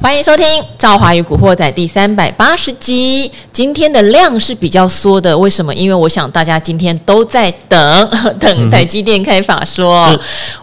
[0.00, 0.46] 欢迎收听
[0.78, 3.30] 《赵华与古惑仔》第三百八十集。
[3.52, 5.74] 今天的量是比较缩的，为什么？
[5.74, 10.06] 因为我想大家今天都在等 等台积电开法说。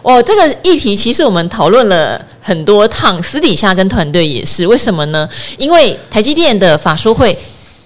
[0.00, 4.66] 哦、嗯，这个议题其实我们讨论了很多趟，私底下跟团队也是。
[4.66, 5.28] 为什么呢？
[5.58, 7.36] 因为台积电的法说会。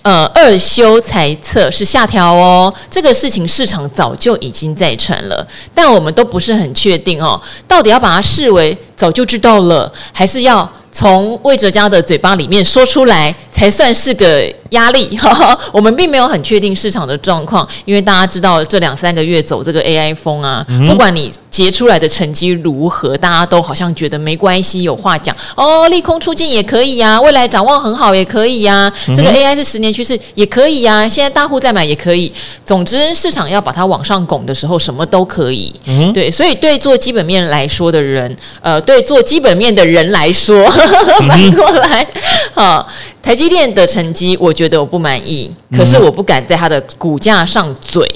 [0.02, 7.38] 呃，二修财测是下调哦，这个事情市场早就已经在传了，但我们都不是很确定哦，
[7.69, 14.52] 到底要把它视为早就知道了，还是要从魏哲家的嘴巴里面说出来才算是个。
[14.70, 25.34] 压力，哈哈，我们并没有很确定市场的状况，因为大家知道这两三个月走这个 AI 风啊，嗯、不管你结出来的成绩如何，大家都好像觉得没关系，有话讲。
[25.56, 32.32] 哦，利空出尽也可以呀、啊，未来展望很好也可以呀、啊，这个 AI 是十年趋势也可以呀、啊，现在大户在买也可以，
[32.64, 40.64] 总之市场要把它往上拱的时候，什么都可以，嗯、对，所以对做基本面来说的人，呃，对做基本面的人来说，
[41.28, 42.06] 反过来，
[42.55, 42.89] 好。
[43.23, 48.11] 台积电的成绩，我觉得我不满意，可是我不敢在它的股价上嘴。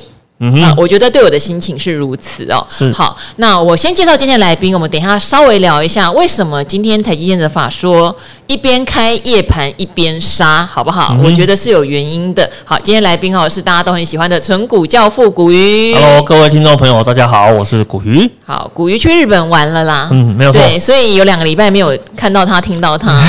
[0.62, 2.64] 啊，我觉得对我的心情是如此哦。
[2.68, 8.14] 是好，那我先介绍今天的来宾，我们等一下稍微聊一下为什么今天台积电的法说
[8.48, 11.10] 一边开夜盘一边杀，好不好？
[11.12, 12.50] 嗯、我觉得是有原因的。
[12.64, 15.94] 好，今天来宾哦是大家都很喜欢的纯股教父古鱼。
[15.94, 18.28] Hello，各位听众朋友，大家好，我是古鱼。
[18.44, 20.08] 好，古鱼去日本玩了啦。
[20.10, 20.60] 嗯，没有错。
[20.60, 23.22] 对，所以有两个礼拜没有看到他，听到他，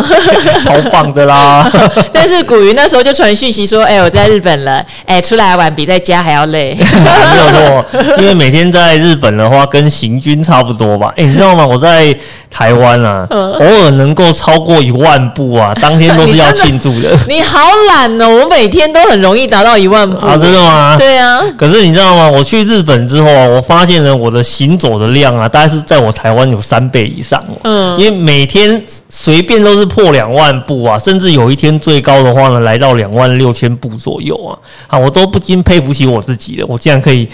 [0.62, 1.70] 超棒的啦。
[2.12, 7.84] 但是古鱼那时候就传讯息说：“哎，我在日本了，哎，出来玩比在家还。”要累， 没有错，
[8.18, 11.12] 因为每天在日本的话，跟行军差不多吧。
[11.16, 11.66] 哎，你知道吗？
[11.66, 12.14] 我在
[12.50, 17.10] 台湾啊，偶尔能够超过一万步啊，当天都是要庆祝的。
[17.28, 20.96] 你好懒哦，我每天都很容易达到一万步啊，真的吗？
[20.98, 21.42] 对啊。
[21.58, 22.28] 可是你知道吗？
[22.28, 27.42] 我去日本之后啊，我发现了我的行走的量啊，大概是在我台湾有三倍以上。
[27.64, 34.56] 嗯，因为每天随便都是破两万步啊，甚至有一天最高的话呢，来到两万六千步左右啊。
[34.86, 36.23] 啊，我都不禁佩服起我。
[36.24, 37.28] 自己的，我竟然可以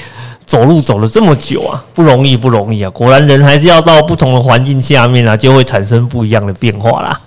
[0.45, 2.91] 走路走了这么久啊，不容易，不容易啊！
[2.91, 7.19] 果然人还是要到不同的环境下面啊，就会产生不一样的变化啦。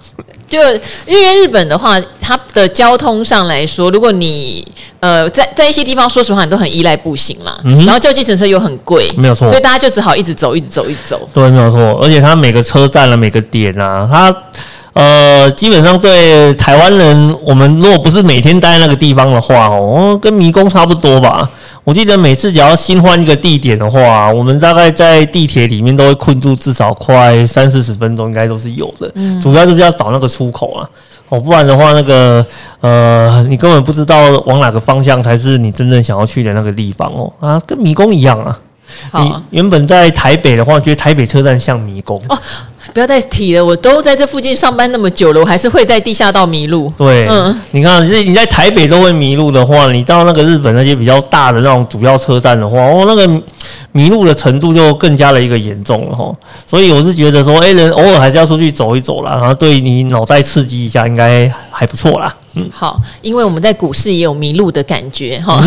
[0.47, 0.59] 就
[1.07, 4.63] 因为日本的话，它的交通上来说，如果你
[4.99, 11.27] 呃在在一些地方，说实话，你都很依赖步行啦，嗯、然后叫计程车又很贵，没有错，所以大家就只好一直走，一直走，一直走。
[11.33, 11.99] 对，没有错。
[12.03, 14.35] 而且它每个车站啊，每个点啊，它。
[14.93, 21.49] 呃，基本上对台湾人，我们如果不是每天待在那个地方的话，哦，跟迷宫差不多吧。
[21.83, 29.11] 我记得每次只要新换一个地点的话，我们大概在地铁里面都会困住至少快三四十分钟，应该都是有的。
[29.15, 30.89] 嗯，主要就是要找那个出口啊，
[31.27, 32.45] 哦，不然的话，那个
[32.79, 38.57] 呃，你根本不知道往哪个方向才是你真正想要去的那个地方哦，啊，跟迷宫一样啊。
[39.13, 42.37] 你原本在台北的话，觉得台北车站像迷宫哦。
[42.93, 46.91] 不要再提了，我都在这附近上班那么久了，我还是会在地下道迷路。
[46.97, 53.41] 对，嗯，你看，你你在台北都会迷路的话，你到那个日本那些比较大的那种主要车站的话，哦，那个
[53.93, 56.29] 迷路的程度就更加的一个严重了哈。
[56.67, 62.35] 所以我是觉得说，哎，人偶尔还是要出去走一走啦，然后对你脑袋刺激一下，应该还不错啦。
[62.55, 65.63] 嗯，好，因为我们在股市也有迷路的感觉哈。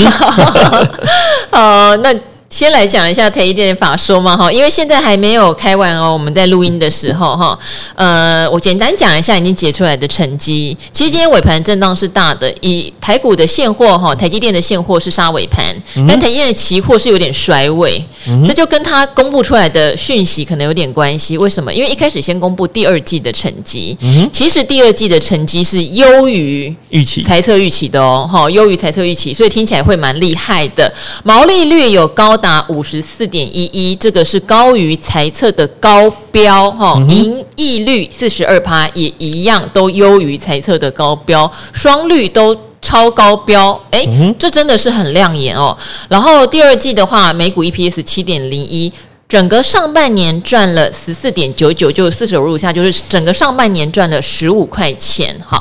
[1.51, 2.15] 好，那。
[2.49, 6.13] 先来讲一下台积电的法说嘛哈，因为现在还没有开完哦。
[6.13, 7.59] 我们在录音的时候哈，
[7.95, 10.77] 呃，我简单讲一下已经解出来的成绩。
[10.93, 15.65] 其实今天尾盘震荡是大的，以台股的现货哈，台积电的现货是杀尾盘，
[16.09, 18.03] 但台积电的期货是有点甩尾，
[18.47, 21.37] 这就跟他公布出来的讯息可能有点关系。
[21.37, 21.75] 为什么？
[21.75, 23.97] 因为一开始先公布第二季的成绩，
[24.33, 30.93] 其实第二季的成绩是优于预期、财测预期的哦，哈，优于财测预期，所以听起来会蛮厉害的，
[31.25, 32.37] 毛利率有高。
[32.37, 42.55] 达五十四点一一，这个是高于猜测的高标哈，盈利率四十二趴也一样，都优于猜测的高标，双率都
[42.87, 44.07] 超高标，哎，
[44.39, 45.77] 这真的是很亮眼哦。
[46.09, 48.93] 然后第二季的话，每股 EPS 七点零一，
[49.29, 55.61] 整个上半年赚了十四点九九，就四舍五入下，就是整个上半年赚了十五块钱，哈。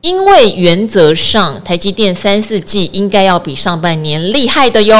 [0.00, 4.96] 因为原则上，台积电三四季应该要比上半年厉害的哟，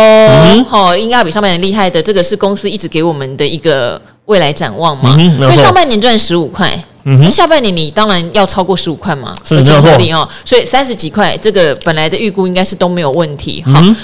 [0.69, 5.17] 好、嗯，应该要比上半年厉害的，这个是公司一直给我们的一个未来展望嘛。
[5.19, 6.73] 嗯、所以上半年赚十五块，
[7.05, 9.75] 那下半年你当然要超过十五块嘛，是没错
[10.13, 10.29] 哦。
[10.45, 13.63] 所以三十几块，这个本来的预估应该是都没有问题。
[13.67, 13.97] 好，嗯、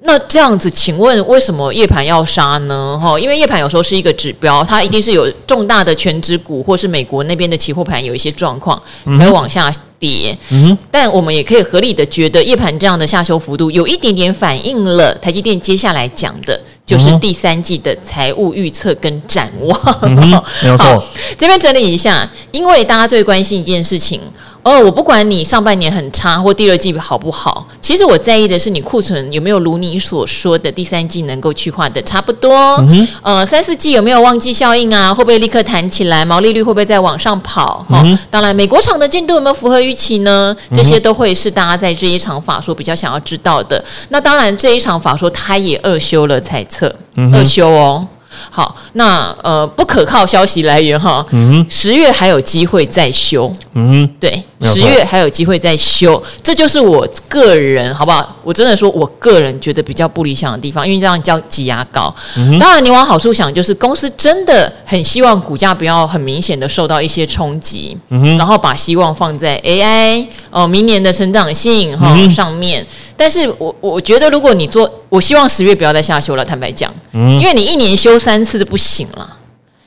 [0.00, 2.98] 那这样子，请问为什么夜盘要杀呢？
[3.00, 8.80] 哈，因为夜盘有时候是一个指标，它一定是有重大的权值股或是美国那边的期货盘有一些状况
[9.18, 9.72] 才会往下。
[10.00, 10.36] 跌。
[10.50, 19.98] 嗯，但我们也可以合理的觉得，夜盘这样的下修幅度，有一点点反映了台积电接下来讲的，就是第三季的财务预测跟展望。
[20.02, 21.04] 嗯、没有错，
[21.38, 24.20] 这边整理一下，因为大家最关心一件事情。
[24.62, 32.76] 哦，我不管你上半年很差或第二季好不好，其实我在意的是你库存有没有如你所说的第三季能够去化的差不多。
[32.88, 35.14] 嗯、呃，三四季有没有旺季效应啊？
[35.14, 36.24] 会不会立刻弹起来？
[36.24, 37.84] 毛利率会不会再往上跑？
[37.88, 40.54] 哈、嗯哦，当然，美国厂的进度有没有符合预期呢？
[40.74, 43.82] 这些都会是大家在这一场法说比较想要知道的。
[44.10, 48.06] 那当然，这一场法说他也二修了猜测，嗯、二修哦。
[48.50, 58.36] 好，那呃不可靠消息来源哈，嗯，十月还有机会再修，嗯，对，十月还有机会再修，这就是我个人好不好？
[58.42, 62.14] 我真的说我个人觉得比较不理想的地方，因为这样叫挤牙膏。
[62.36, 72.86] 嗯、当然，你往好处想，就是公司真的很希望股价不要很明显的受到一些冲击，嗯，然后把希望放在 AI 哦、呃，明年的成长性哈、嗯、上面。
[73.20, 76.42] 但是我我觉得，如果你做，我希望十月不要再下修了。
[76.42, 79.36] 坦白讲，嗯，因为你一年修三次都不行了，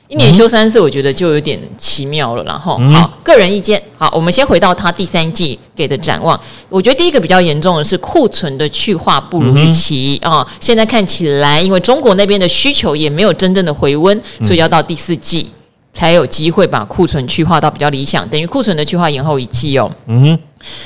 [0.06, 2.44] 一年修三次，我觉得就有点奇妙了。
[2.44, 6.40] 然后，好，个人意见，好，我们先回到他第三季给的展望。
[6.68, 10.46] 我觉得第一个比较严重的是库存的去化不如预期啊。
[10.60, 15.50] 现在看起来，因为中国那边的需求也没有真正的回温，所以要到第四季
[15.92, 19.90] 才有机会把库存去化到比较理想，等于库存的去化延后一季哦。
[20.06, 20.38] 嗯。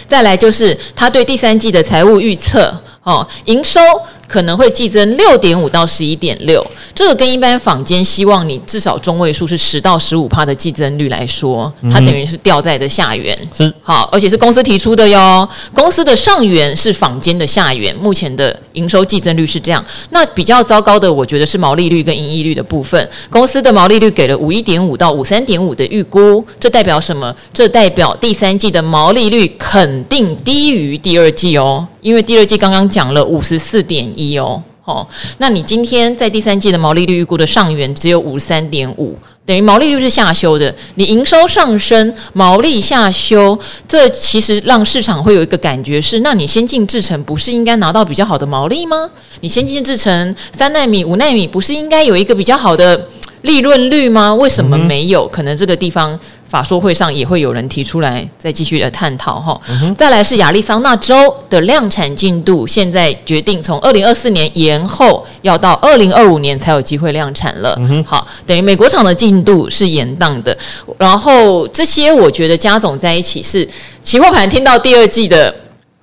[0.09, 2.73] 再来就是他对第三季的财务预测，
[3.03, 3.81] 哦，营收。
[4.29, 6.65] 可能会季增六点五到十一点六，
[6.95, 15.49] 这个跟一般坊间希望你至少中位数是十到十五趴的季增率来说，它等于是掉在的下缘，是好，而且是公司提出的哟。
[15.73, 19.83] 公司的上缘是坊间的下缘，目前的营收季增率是这样。
[20.11, 23.09] 那比较糟糕的，我觉得是毛利率跟盈利率的部分。
[23.31, 27.35] 公司的毛利率给了五一点五到五三点五的预估，这代表什么？
[27.55, 31.87] 这代表第三季的毛利率肯定低于第二季哦。
[32.01, 35.07] 因为第二季刚刚讲了五十四点一哦，哦，
[35.39, 40.75] 那你今天在第三季的毛利率预估的上缘只有五十三点五，等于毛利率是下修的。
[40.95, 49.11] 你营收上升，毛利下修，这其实让市场会有一个感觉是：那你先进制程不是应该拿到比较好的毛利吗？
[49.41, 53.09] 你先进制程三纳米、五纳米不是应该有一个比较好的
[53.43, 54.35] 利润率吗？
[54.35, 55.27] 为什么没有？
[55.29, 56.19] 可能这个地方。
[56.49, 59.61] 法说会上也会有人提出来，再继续的探讨哈。
[59.99, 61.15] 再来是亚利桑那州
[61.51, 67.79] 的量产进度，现在决定从二零二四年延后，要到二零二五年才有机会量产了。
[68.07, 70.57] 好，等于美国厂的进度是延宕的。
[70.97, 73.69] 然后这些我觉得加总在一起是
[74.03, 75.55] 期货盘听到第二季的。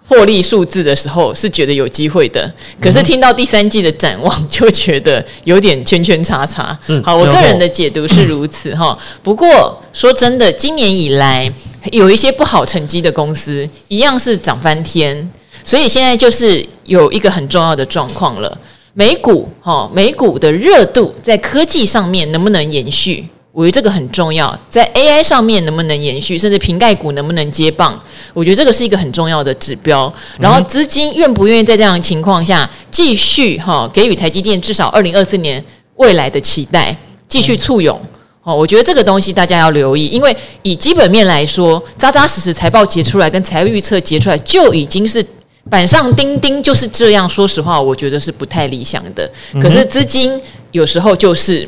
[0.08, 6.78] 获利数字的时候是觉得有机会的，可是听到第三季的展望就觉得有点圈圈叉叉。
[7.04, 8.98] 好，我个人的解读是如此哈。
[9.24, 11.52] 不过说真的，今年以来
[11.92, 15.30] 有一些不好成绩的公司一样是涨翻天，
[15.64, 18.58] 所以现在就是有一个很重要的状况了。
[18.94, 23.28] 美股哈，美股的热度在科技上面能不能延续？
[23.56, 27.98] 我觉得这个很重要，在 AI 上面能不能延续，甚至瓶盖股能不能接棒？
[28.34, 30.14] 我觉得这个是一个很重要的指标。
[30.38, 35.64] 然后资金愿不愿意在这样的情况下继续哈给予台积电至少二零二四年
[35.96, 36.94] 未来的期待，
[37.30, 37.98] 继续簇拥
[38.44, 38.54] 哦。
[38.54, 45.26] 我觉得这个东西大家要留意，因为以基本面来说，扎扎实实财报结出来跟财务预测结出来就已经是
[45.70, 47.30] 板上钉钉，就是这样。
[47.30, 49.32] 说实话，我觉得是不太理想的。
[49.62, 50.42] 可是资金
[50.74, 51.66] 有时候就是。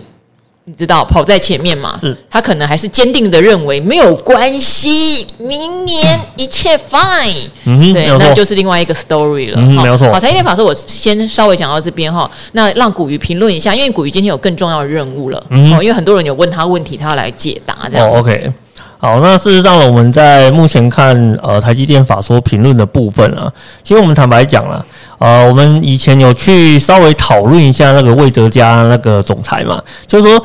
[0.70, 1.98] 你知道跑在前面嘛？
[2.02, 7.48] 是，他可能还是坚定的认为没有关系，明年一切 fine。
[7.64, 9.58] 嗯，对，那就是另外一个 story 了。
[9.62, 10.12] 嗯，没有错。
[10.12, 12.30] 好，台积电法说，我先稍微讲到这边哈。
[12.52, 15.42] 那让古鱼评论一下，因为古鱼今天有更重要的任务了。
[15.52, 18.06] 嗯，因为很多人有问他问题，他要来解答这样。
[18.06, 18.52] 哦，OK。
[19.00, 23.52] 好，那事实上呢我们在目前看呃台积电法说评论的部分啊，
[23.84, 24.86] 其实我们坦白讲了。
[25.20, 30.40] 呃，我们以前有去稍微讨论一下那个魏哲家那个总裁嘛，就是说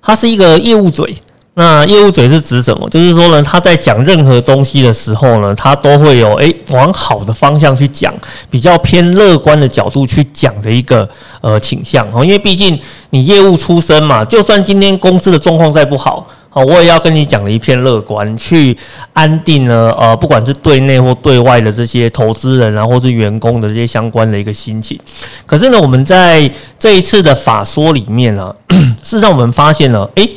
[0.00, 1.16] 他是一个业务嘴。
[1.54, 2.88] 那业务嘴是指什么？
[2.88, 8.14] 就是说呢，他在讲任何东西的时候呢，他都会有诶往好的方向去讲，
[8.48, 11.06] 比较偏乐观的角度去讲的一个
[11.40, 12.24] 呃倾向哦。
[12.24, 12.78] 因为毕竟
[13.10, 16.26] 你业务出身嘛，就算今天公司的状况再不好。
[16.54, 18.76] 好，我也要跟你讲的一片乐观，去
[19.14, 25.00] 安定呢，呃，不管是对内或对外的这些投资人啊，或是员工的这些相关的一个心情。
[25.46, 28.54] 可是呢，我们在这一次的法说里面呢，
[29.02, 30.30] 事实上我们发现了，诶，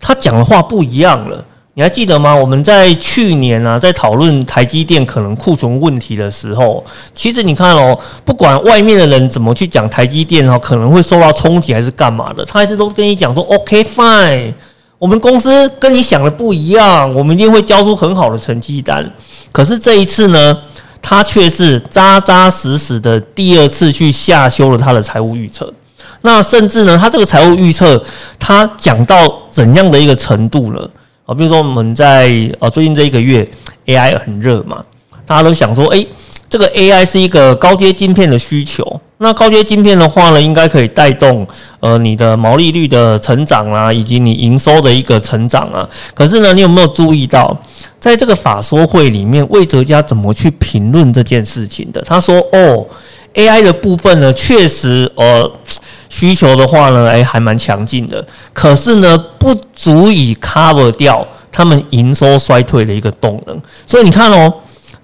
[0.00, 1.44] 他讲的话不一样了。
[1.74, 2.34] 你还记得吗？
[2.34, 14.54] 我们在去年啊，在讨论台积电可能库存问题的时候，其实你看哦，不管外面的人怎么去讲台积电哦，可能会受到冲击还是干嘛的，他一直都跟你讲说，OK fine。
[14.98, 19.08] 我们公司跟你想的不一样，我们一定会交出很好的成绩单。
[19.52, 20.56] 可是这一次呢，
[21.02, 25.72] 他却是扎扎实实的第二次去下修了他的财务预测。
[26.22, 28.02] 那甚至呢，他这个财务预测，
[28.38, 30.90] 他讲到怎样的一个程度了
[31.26, 31.34] 啊？
[31.34, 33.46] 比如说我们在呃最近这一个月
[33.84, 34.82] ，AI 很热嘛，
[35.26, 36.06] 大家都想说，诶，
[36.48, 39.00] 这个 AI 是一个高阶晶片的需求。
[39.18, 41.46] 那高阶晶片的话呢，应该可以带动
[41.80, 45.88] 呃你的毛利率的成长啊，以及你营收的一个成长啊。
[46.14, 47.56] 可是呢，你有没有注意到，
[47.98, 52.02] 在这个法说会里面，魏哲家怎么去评论这件事情的？
[52.02, 52.86] 他说：“哦
[53.34, 55.50] ，AI 的部分呢，确实呃
[56.10, 58.22] 需求的话呢，诶，还蛮强劲的。
[58.52, 63.58] 可是呢，不足以 cover 掉他们营收衰退的一个动能。
[63.86, 64.52] 所以你看哦。”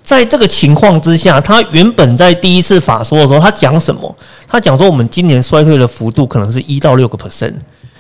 [0.03, 4.15] 在这个情况之下，他原本在第一次法说的时候，他讲什么？
[4.49, 7.55] 他讲说我们今年衰退的幅度可能是一到六个 percent。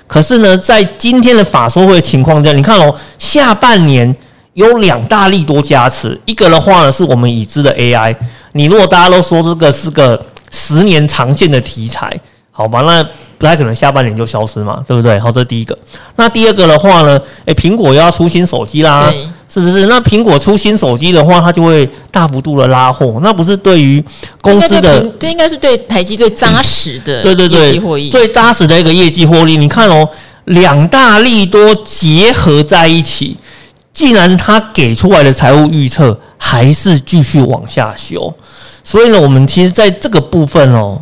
[0.06, 4.14] 可是呢，在今天的法说会的情况下，你看哦，下半年
[4.54, 8.14] 有两大利多加持，一个的话呢是我们已知的 AI。
[8.52, 12.14] 你如果大家都说这个是个十年长线的题材，
[12.50, 13.02] 好吧，那
[13.38, 15.18] 不太可能下半年就消失嘛，对不对？
[15.18, 15.78] 好，这第一个。
[16.16, 19.10] 那第二个的话呢，诶，苹果又要出新手机啦。
[19.52, 19.84] 是不是？
[19.84, 24.02] 那苹果出新手机的话，它就会大幅度的拉货，那不是对于
[24.40, 27.78] 公司的，这应该是对台积最扎实的，对对对，
[28.08, 29.58] 最扎实的一个业绩获利。
[29.58, 30.08] 你看哦，
[30.46, 33.36] 两大利多结合在一起，
[33.92, 38.32] 既然它给出来的财务预测还是继续往下修，
[38.82, 40.98] 所以呢，我们其实在这个部分哦。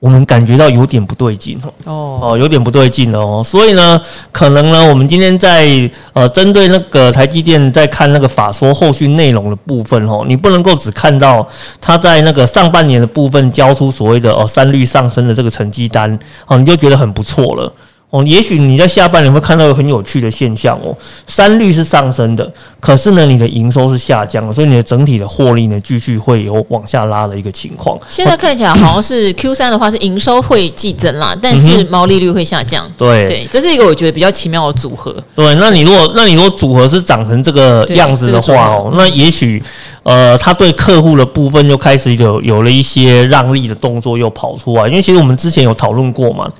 [0.00, 2.18] 我们感觉到有点不对劲哦。
[2.22, 4.00] 哦，有点不对劲哦，所以呢，
[4.32, 11.46] 可能呢，我们今天在呃针对那个台积电在看那个法说后续内容的部分哦，你不能够只看到
[11.80, 17.72] 它在那个上半年的部分交出所谓的哦三率上升的这个成绩单哦，你就觉得很不错了。
[18.10, 20.92] 哦，也许你在下半年会看到一个很有趣的现象哦，
[21.26, 27.96] 三率是上升的，可是呢，你的营收是下降的，所以你的整体的获利呢，继续会有往下拉的一个情况。
[28.08, 32.84] 现在看起来好像是 Q 三的话是营收会季增啦，但是毛利率会下降。
[32.86, 35.14] 嗯、对对，这是一个我觉得比较奇妙的组合。
[35.36, 39.62] 对，那你如果那你如果组合是长成这个样子的话哦，那也许。
[40.02, 46.50] 呃，他对客户的部分又开始有有了一些让利的动作又跑出来，因为其实我们之前有讨论过嘛，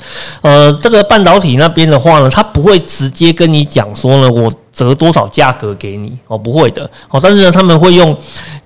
[0.43, 4.53] 呃，这个半导体那边的话呢，他不会直接跟你讲说呢，我。
[4.73, 6.39] 折多少价格给你哦？
[6.39, 8.17] 不会的哦，但是呢，他们会用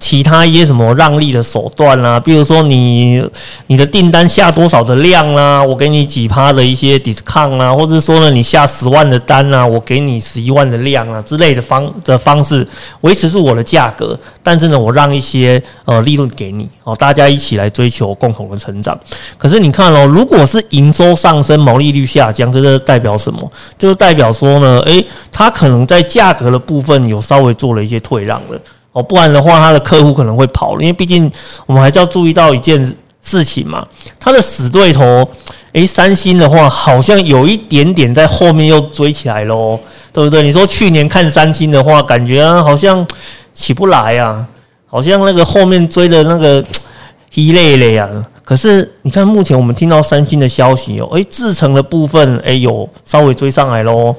[0.05, 3.27] 其他一些什么让利的手段啊，比如说你
[3.69, 12.69] 你的订单下多少的量啊，我给你几趴的一些 discount 啊，或者说呢，你下十万的单啊，我给你十一万的量啊之类的方的方式
[13.01, 18.95] 维持住我的价格，但是呢，我让一些呃利润给你哦，大家一起来追求共同的成长。
[19.39, 23.51] 可是你看哦，如果是营收上升，毛利率下降，这个代表什么？
[23.79, 28.61] 就是代表说呢，诶，它可能在价格的部分有稍微做了一些退让了
[28.95, 31.31] 哦，不然的话，他的客户可能会跑，因为毕竟
[31.67, 32.81] 我们还是要注意到一件
[33.21, 33.85] 事情嘛，
[34.21, 35.29] 他的死对头，
[35.73, 39.79] 诶，三星的话好像有一点点在后面又追起来喽，
[40.13, 40.43] 对不对？
[40.45, 43.05] 你说去年看三星的话，感觉好像
[43.53, 44.47] 起不来啊，
[44.87, 46.65] 好像那个后面追的那个
[47.35, 48.09] 一累累啊。
[48.45, 54.15] 可是你看，目前我们听到三星的消息哦，诶，制程的部分诶有稍微追上来喽，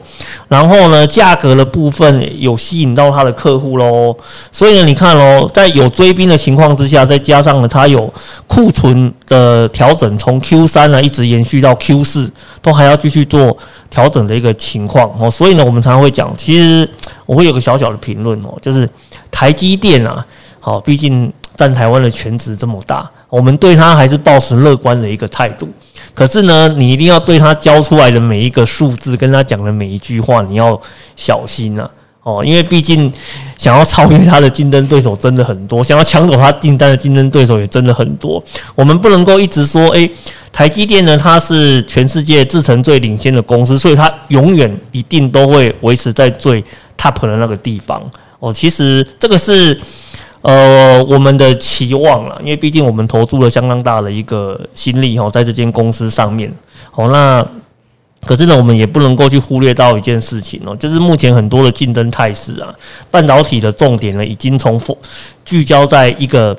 [0.47, 4.17] 然后呢，价格的部分有吸引到他的客户喽，
[4.51, 8.11] 所以呢，你看喽，在有追兵的情况之下，再加上呢，它有
[8.47, 12.31] 库存的调整，从 Q 三呢一直延续到 Q 四，
[12.63, 13.55] 都还要继续做
[13.91, 16.89] 调整的一个情况哦，所以呢，我们常常会讲，其实
[17.27, 18.89] 我会有个小小的评论哦，就是
[19.29, 20.25] 台积电啊，
[20.59, 23.07] 好，毕竟占台湾的全值这么大。
[23.35, 25.67] 我们对他还是抱持乐观的一个态度，
[26.13, 30.79] 可是呢，你一定要对他交出来的每一个数字，跟他讲的每一句话，你要
[31.17, 31.91] 小心啊！
[32.23, 33.11] 哦，因为毕竟
[33.57, 38.41] 想要超越他的竞争对手真的很多，想要抢走他订单的竞争对手也真的很多。
[38.73, 40.09] 我们不能够一直说，诶，
[40.53, 46.63] 台积电呢，它是全世界制程最领先的公司，所以它永远一定都会维持在最
[46.97, 48.01] top 的那个地方。
[48.39, 49.77] 哦，其实这个是。
[50.45, 56.53] 呃，我们的期望了，因为毕竟我们投注了相当大的一个心力哈，在这间公司上面。
[56.91, 57.43] 好，那
[58.23, 62.71] 可是呢，我们也不能够去忽略到一件事情哦，就是目前很多的竞争态势啊，
[63.09, 64.79] 半导体的重点呢，已经从
[65.43, 66.55] 聚焦在一个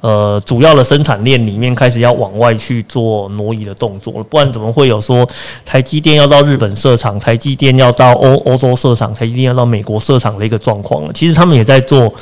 [0.00, 4.22] 呃主要的生产链里面，开始要往外去做挪移的动作了。
[4.22, 5.28] 不然怎么会有说
[5.66, 11.12] 台积电要到日本设厂，台积电要到欧欧洲设厂，台积电要到美国设厂的一个状况了？
[11.12, 12.14] 其实他们也在做。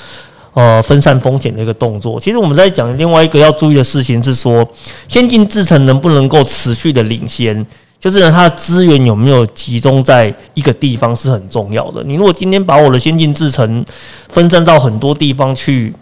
[0.54, 2.20] 呃，分散风险的一个动作。
[2.20, 4.66] 其实我们在讲另外一个要注意的事情是说，
[5.08, 7.66] 先进制程能不能够持续的领先，
[7.98, 12.02] 就是呢，它的资源有没有集中在一个地方是很重要的。
[12.04, 13.84] 你如果今天把我的先进制程
[14.28, 15.92] 分散到很多地方去。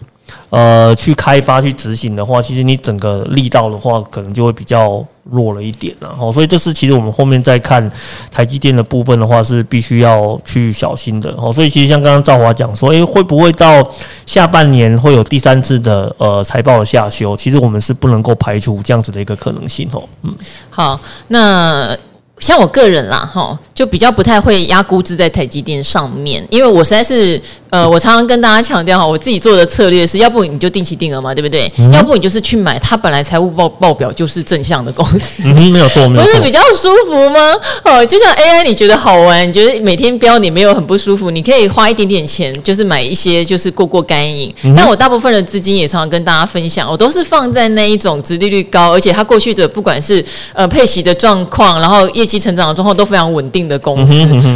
[0.49, 7.89] 呃，去开发、去执行的话，其实你整个力道的话，可能就会比较弱了一点，然后，所以这是其实我们后面再看
[8.31, 11.33] 台积电的部分的话，是必须要去小心的。
[11.37, 13.83] 哦，所以其实像刚刚赵华讲说，诶，会不会到
[14.25, 17.37] 下半年会有第三次的呃财报的下修？
[17.37, 20.03] 其实我们是不能够排除这样子的一个可能性哦。
[20.23, 20.33] 嗯，
[20.69, 21.97] 好，那。
[22.41, 31.71] 像我个人啦，哈，就比较不太会压估值在台积电上面，因为我实在是，呃，我常常跟大家强调哈，我自己做的策略是，要不你就定期定额嘛，对不对？
[31.77, 37.55] 嗯、要不你就是去买它本来财务报报表就是正向的公司，嗯，没有错，没有错，不是比较舒服吗？
[37.83, 44.51] 哦，就像 AI，你觉得好玩，你觉得每天标你没有很不舒服，你可以花一点点钱，就是买一些就是过过干瘾。
[44.63, 52.41] 嗯、但我大部分的资金也常常跟大家分享，我都是放在那一种殖利率高，而且它过去的不管是呃配息的状况，然后业绩。
[52.41, 54.13] 成长的状况都非常稳定的公司，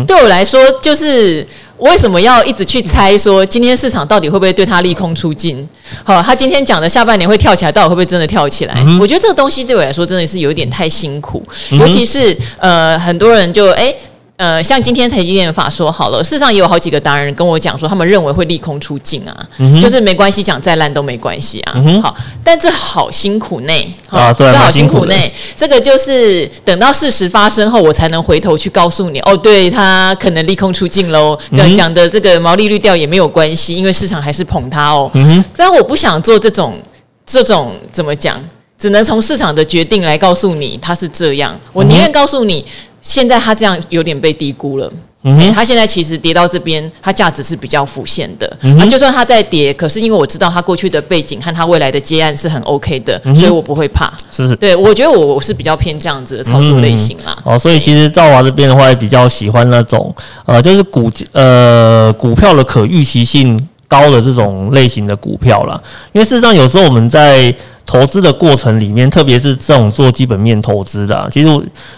[0.07, 1.45] 对我来说，就是
[1.77, 5.69] 为什么要一直去猜说今天市场到底会不会对它利空出尽？
[6.03, 8.83] 好，他今天讲的下半年会跳起来，到底会不会真的跳起来？
[8.99, 13.83] 我觉得这个东西对我来说真的是有点太辛苦，尤其是呃，很多人就哎。
[13.83, 13.95] 诶
[14.37, 21.73] 呃，像今天台积电法说好了，事实上也有好几个达人跟我讲说，他们认为会利空出尽啊，嗯、就是没关系，讲再烂都没关系啊。
[21.77, 22.13] 嗯、好，
[22.43, 23.73] 但这好辛苦呢，
[24.09, 25.15] 啊，对，这好辛苦呢。
[25.55, 31.39] 这个就是等到事实发生后，我才能回头去告诉你，哦，对，他可能利空出尽喽。
[31.51, 35.09] 这样讲的这个毛利率掉也没有关系，因为市场还是捧他哦。
[35.13, 36.77] 嗯、但我不想做这种
[37.25, 38.37] 这种怎么讲，
[38.77, 42.65] 只能从市场的决定来告诉你他是这样，我宁愿告诉你。
[43.05, 48.51] 现在它这样有点被低估了，嗯哼，它现在其实跌到这边，它价值是比较浮现的。
[48.61, 54.11] 那、嗯、就算它在跌，可是因为我知道它过去的背景和它未来的接案是很 OK 的，嗯、所以我不会怕。
[54.31, 57.37] 是是，对，我觉得我我是比较偏这样子的操作类型啦。
[57.43, 60.13] 哦，所以其实赵华这边的话，也比较喜欢那种
[60.47, 63.55] 呃，就是股呃股票的可预期性
[63.87, 65.79] 高的这种类型的股票啦。
[66.11, 67.53] 因为事实上有时候我们在
[67.85, 71.49] 投资的过程里面，特别是这种做基本面投资的，其实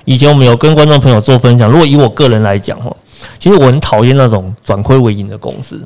[0.03, 1.71] 以前我们有跟观众朋友做分享。
[1.71, 2.93] 如果以我个人来讲，哈，
[3.39, 5.79] 其实我很讨厌那种转亏为盈的公司。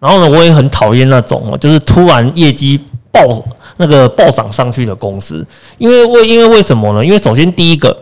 [0.00, 2.80] 然后呢，我也很讨厌那种哦就是突然业绩
[3.12, 3.44] 暴
[3.76, 5.46] 那个暴涨上去的公司。
[5.78, 7.04] 因为为因为为什么呢？
[7.04, 7.96] 因为首先第一个，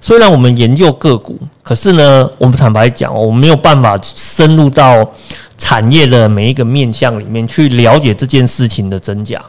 [0.00, 5.06] 虽然我们研究个股，可是呢，我们坦白讲，我们没有办法深入到
[5.58, 9.42] 产业的每一个面向里面去了解这件事情的真假。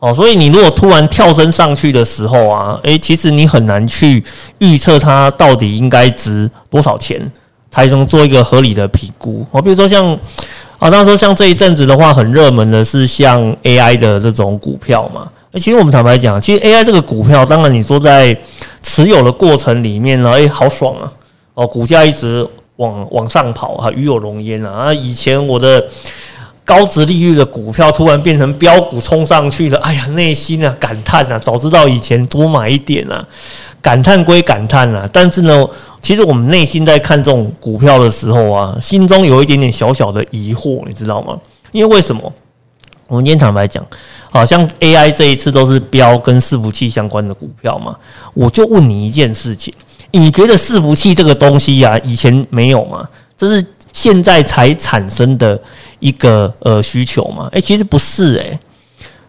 [0.00, 4.24] 哦，所以你如果突然跳升上去的时候啊，诶，其实你很难去
[4.56, 7.20] 预测它到底应该值多少钱，
[7.70, 9.46] 才能做一个合理的评估。
[9.50, 10.06] 哦，比如说像
[10.78, 15.28] 啊，那时说像这一阵子的话，很热门的是像 AI 的这种股票嘛。
[15.52, 18.34] 诶，其实我们坦白讲，其实 AI 这个股票，当然你说在
[18.82, 21.12] 持有的过程里面呢，诶，好爽啊！
[21.52, 24.70] 哦，股价一直往往上跑啊，与有荣焉啊。
[24.70, 25.84] 啊，以前我的。
[26.70, 33.26] 高值利率的股票突然变成标股冲上去了，哎呀，内心啊感叹啊，早知道以前多买一点啊！
[33.82, 35.68] 感叹归感叹啊，但是呢，
[36.00, 41.36] 其实我们内心在看这种股票的时候啊，心中有一点点小小的疑惑，你知道吗？
[41.72, 42.32] 因为为什么？
[43.08, 43.84] 我们今天坦白讲，
[44.30, 47.96] 好像 AI 这一次都是标跟伺服器相关的股票嘛，
[48.32, 49.74] 我就问你一件事情，
[50.12, 53.08] 你觉得伺服器这个东西呀、啊，以前没有吗？
[53.40, 55.58] 这是现在才产生的。
[56.02, 58.60] 一个呃需求嘛，哎、欸，其实不是哎、欸，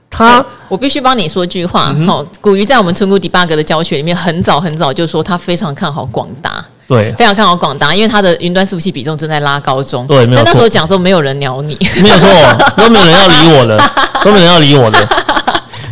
[0.09, 10.43] 他我必须帮你说句话，好、嗯，股鱼在我们村姑 debug 的教学里面很早很早就说他非常看好广达，对，非常看好广达，因为他的云端伺服器比重正在拉高中，对，没有错。
[10.45, 12.29] 但那时候讲说没有人鸟你，没有错，
[12.77, 13.77] 都没有人要理我的，
[14.23, 15.07] 都没有人要理我的，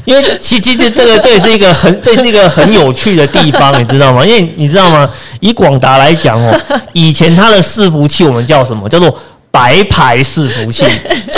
[0.10, 4.26] 因为其其实这个这也是一个很 这是一个很有趣的地方，你知道吗？
[4.26, 5.10] 因为你知道吗？
[5.40, 6.60] 以广达来讲哦，
[6.94, 8.90] 以前它的伺服器我们叫什么？
[8.90, 9.16] 叫做。
[9.52, 10.86] 白牌伺服器，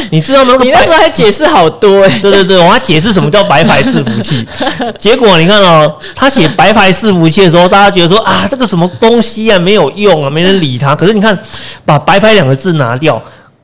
[0.10, 0.54] 你知道吗？
[0.62, 2.20] 你那时候还解释好多哎、欸。
[2.20, 4.46] 对对对，我还解释什么叫白牌伺服器。
[5.00, 10.94] 结果你看哦，他写白牌伺服器的时候，大家觉得说啊，这个什么东西啊，没有用啊，没人理他。
[10.94, 11.40] 可是你看，
[11.86, 13.20] 把白牌两个字拿掉，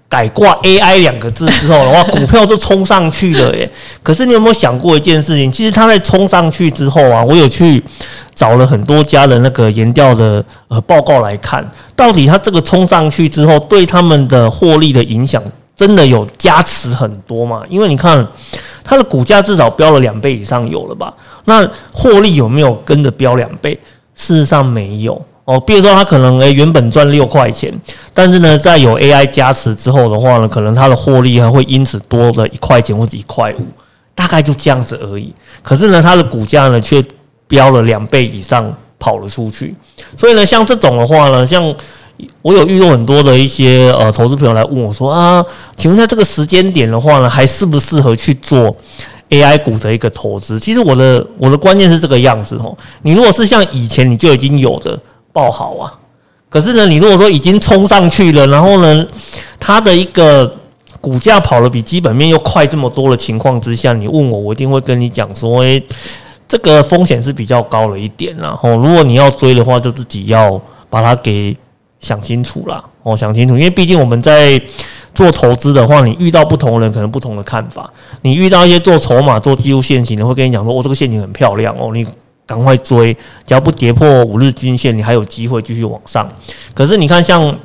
[0.09, 3.69] 改挂 AI 两个字之后的话，股票都冲上去了耶。
[4.01, 5.51] 可是你有没有想过一件事情？
[5.51, 7.83] 其实它在冲上去之后啊，我有去。
[8.37, 15.41] 找了很多家的那个研调的呃报告来看，到底它这个冲上去之后，对他们的获利的影响
[15.75, 17.63] 真的有加持很多吗？
[17.67, 18.23] 因为你看
[18.83, 21.11] 它的股价至少飙了两倍以上有了吧？
[21.45, 23.73] 那获利有没有跟着飙两倍？
[24.13, 25.59] 事实上没有哦。
[25.61, 27.73] 比如说他可能诶原本赚六块钱，
[28.13, 33.65] 但是呢在有 AI 加持之后的话呢，可能他的获利还会因此多了一块钱或者一块五，
[34.13, 35.33] 大概就这样子而已。
[35.63, 37.03] 可是呢它的股价呢却
[37.47, 39.73] 飙了两倍以上跑了出去。
[40.15, 41.73] 所以呢，像这种的话呢，像
[42.41, 48.75] 我有遇到很多的一些呃投资朋友来问我说啊，请问在这个时间点的话呢，还适不适合去做
[49.29, 50.59] AI 股的一个投资？
[50.59, 54.99] 其实我的我的观念是这个样子哦，你如果是像以前你就已经有的
[55.37, 55.93] 爆好啊，
[56.49, 59.05] 可是呢，你如果说已经冲上去了，然后呢，
[59.59, 60.51] 它的一个
[60.99, 65.83] 股价跑得比基本面又快这么多的情况之下，你问我，我一定会跟你讲说，诶，
[66.47, 71.55] 这个风险是比较高了一点，然后如果你要追的话，就自己要把它给
[71.99, 72.83] 想清楚啦。
[73.03, 74.59] 哦，想清楚，因为毕竟我们在
[75.13, 77.87] 做投资的话，你遇到不同人，可能不同的看法。
[78.23, 82.03] 你遇到一些做筹码、做技术陷阱的，会跟你讲说，哦，这个陷阱很漂亮哦，你
[82.47, 83.13] 赶快追，
[83.45, 86.27] 只要不跌破五日均线，你还有机会继续往上。
[86.73, 87.55] 可是你看，像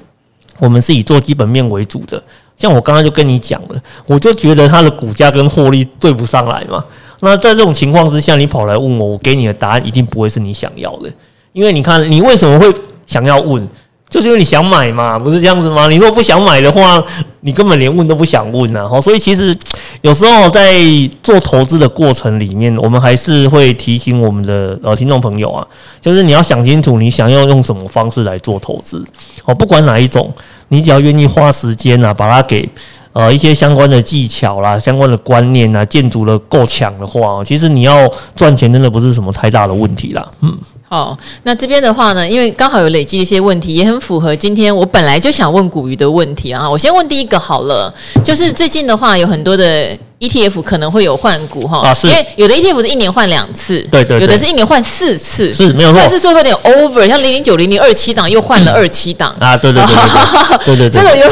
[0.58, 2.22] 我们是以做基本面为主的。
[2.54, 6.84] 像我刚刚就跟你讲了，我就觉得它的股价跟获利对不上来嘛。
[7.20, 11.10] 那在这种情况之下，你跑来问我，我给你的答案一定不会是你想要的。
[11.52, 12.72] 因为你看，你为什么会
[13.06, 13.66] 想要问？
[14.08, 15.88] 就是因为你想买嘛，不是这样子吗？
[15.88, 17.02] 你如果不想买的话，
[17.42, 19.00] 你根本连问都不想问啊。
[19.00, 19.56] 所以其实
[20.00, 20.72] 有时候在
[21.22, 25.66] 做投资的过程里面，我们还是会提醒我们的呃听众朋友啊，
[26.00, 29.04] 就是你要想清楚，你想要用什么方式来做投资
[29.44, 30.32] 哦，不管哪一种。
[30.68, 32.66] 你只要愿意花时间啊，把它给
[33.12, 40.26] 呃一些相关的技巧啦、相关的观念啊，建筑的够强的话，其实你要赚钱真的不是什么太大的问题啦。
[40.40, 40.58] 嗯，
[40.92, 46.68] 好，那这边的话呢，因为刚好有累积一些问题，也很符合今天我本来就想问古鱼的问题啊。
[46.68, 47.90] 我先问第一个好了，
[48.22, 49.96] 就是最近的话有很多的。
[50.22, 59.34] ETF 可能会有换股哈，啊，是，因为有的 ETF 是一年换两次，对，对对，有的是一年换四次，是没有错，但是是会有点 over，像零零九零零二七档又换了二七档。
[59.40, 59.82] 啊，对对
[60.64, 60.88] 对对 对。
[60.88, 61.28] 对，这个有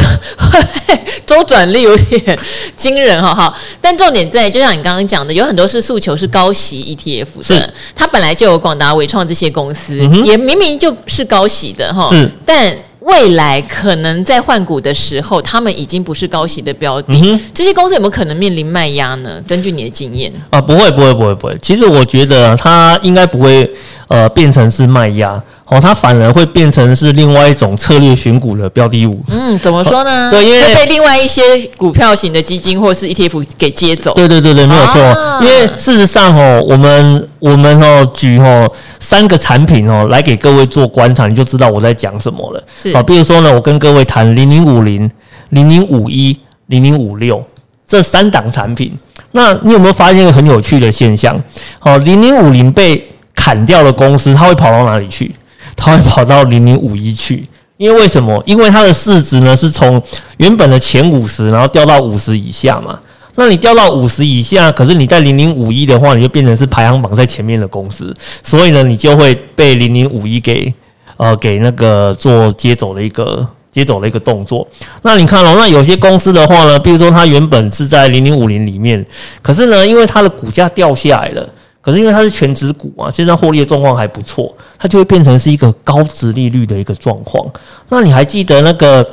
[1.25, 2.37] 周转率有点
[2.75, 12.77] 惊人哈哈，但重点在就像你刚刚讲的，有很多是诉求是高息 ETF 的，是，它本来就有广达、伟创这些公司，嗯，也明明就是高息的哈，是，但。
[13.01, 19.43] 未来可能在换股的时候，他们已经不是高息的标的，嗯，这些公司有没有可能面临卖压呢？
[19.49, 21.59] 根据你的经验啊，不会，不会，不会，不会。
[21.63, 23.69] 其实我觉得它应该不会
[24.09, 25.43] 呃变成是卖压。
[25.71, 29.21] 哦，它反而会变成是另外一种策略选股的标的物。
[29.29, 30.29] 嗯，怎么说呢？
[30.29, 31.43] 对，因为会被另外一些
[31.77, 34.13] 股票型的基金或是 ETF 给接走。
[34.15, 35.01] 对对对对，没有错。
[35.01, 42.61] 啊、因为事实上哦，我们我们哦举哦三个产品哦来给各位做观察，你就知道我在讲什么了。
[42.83, 42.93] 是。
[42.93, 45.09] 好，比如说呢，我跟各位谈零零五零、
[45.51, 47.41] 零零五一、零零五六
[47.87, 48.93] 这三档产品，
[49.31, 51.41] 那你有没有发现一个很有趣的现象？
[51.79, 55.33] 好，零零五零被砍掉的公司，它会跑到哪里去？
[55.81, 58.41] 它会跑到零零五一去，因为为什么？
[58.45, 60.01] 因为它的市值呢是从
[60.37, 63.01] 原本的前五十，然后掉到五十以下嘛。
[63.37, 70.73] 那你掉到五十以下，可是你在零零五一的话，你就变成是排行榜在前面的公司，所以呢，你就会被零零五一给
[71.17, 74.69] 呃给那个做接走的一个接走的一个动作。
[75.01, 79.03] 那你看哦，那有些公司的话呢，比如说它原本是在零零五零里面，
[79.41, 81.49] 可是呢，因为它的股价掉下来了。
[81.83, 87.43] 可是因为它是全值股啊，现在获利的状况还不错，它就会变成是一个高值利率的一个状况。
[87.89, 89.09] 那你还记得那个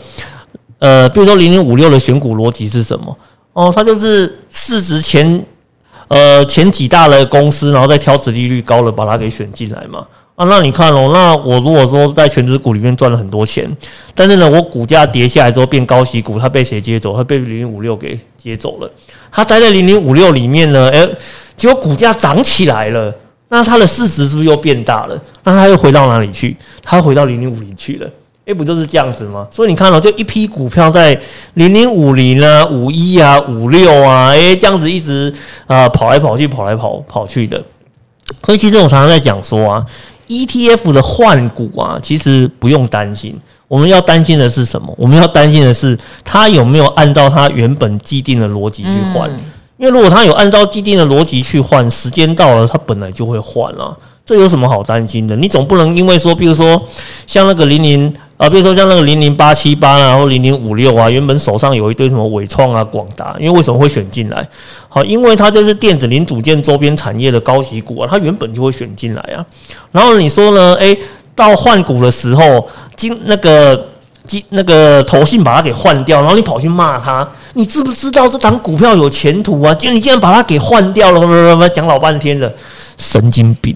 [0.80, 3.18] 呃，比如说零零五六的选股逻辑是什么？
[3.54, 5.46] 哦，它就是市值前
[6.10, 10.06] 呃前几大的公司，然后再挑值利率高了把它给选进来嘛。
[10.36, 13.66] 啊，那你看哦，那我如果说在全值股里面赚了很多钱，
[14.14, 17.16] 但是呢，我股价跌下来之后变高息股，它被谁接走？
[17.16, 18.92] 它被零零五六给接走了。
[19.32, 21.10] 它待在零零五六里面呢，诶。
[21.58, 23.14] 结果股价涨起来了，
[23.50, 25.22] 那它的市值是不是又变大了？
[25.44, 26.56] 那它又回到哪里去？
[26.82, 28.08] 它回到零零五零去了。
[28.46, 29.46] 诶，不就是这样子吗？
[29.52, 31.20] 所以你看到、就一批股票在
[31.56, 35.34] 零零五零啊、五一啊、五六啊，诶，这样子一直
[35.66, 37.62] 啊、跑来跑去、跑来跑跑去的。
[38.46, 39.86] 所以其实我常常在讲说啊
[40.30, 43.38] ，ETF 的换股啊，其实不用担心。
[43.68, 44.94] 我们要担心的是什么？
[44.98, 49.30] 我们要担心的是它有没有按照它原本既定的逻辑去换。
[49.78, 55.36] 因为如果他有按照既定的逻辑去换，时间到了，他本来就会换啊，这有什么好担心的？
[55.36, 56.82] 你总不能因为说，比如说
[57.28, 64.48] 像那个零零啊，比如说像那个零零八七八，然后零零五六啊，原本手上有一堆什么伟创啊、广达，因为为什么会选进来？
[64.90, 69.46] 好，因为它就是电子零组件周边产业的高息股啊，它原本就会选进来啊。
[69.92, 70.76] 然后你说呢？
[70.80, 70.98] 诶，
[71.36, 73.90] 到换股的时候，今那个。
[74.50, 79.74] 那个投信把它给换掉，然后你跑去骂他，你知不知道这档股票有前途啊？
[79.74, 82.52] 就你竟然把它给换掉了，讲老半天了，
[82.98, 83.76] 神经病！